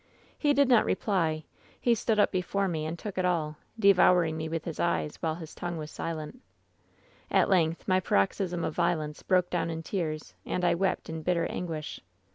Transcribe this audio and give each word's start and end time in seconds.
"He 0.35 0.55
did 0.55 0.67
not 0.67 0.83
reply; 0.83 1.43
he 1.79 1.93
stood 1.93 2.17
up 2.19 2.31
before 2.31 2.67
me 2.67 2.87
and 2.87 2.97
took 2.97 3.19
it 3.19 3.23
all, 3.23 3.57
devouring 3.77 4.35
me 4.35 4.49
with 4.49 4.65
his 4.65 4.79
eyes, 4.79 5.17
while 5.17 5.35
his 5.35 5.53
tongue 5.53 5.77
was 5.77 5.91
silent, 5.91 6.41
"At 7.29 7.49
length, 7.51 7.87
my 7.87 7.99
paroxysm 7.99 8.63
of 8.63 8.73
violence 8.73 9.21
broke 9.21 9.51
down 9.51 9.69
in 9.69 9.83
tears, 9.83 10.33
and 10.43 10.65
I 10.65 10.73
wept 10.73 11.07
in 11.07 11.21
bitter 11.21 11.45
anguish. 11.45 11.99